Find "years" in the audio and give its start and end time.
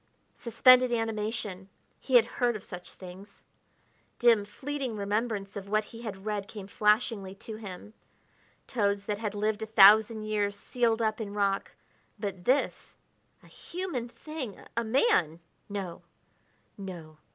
10.23-10.55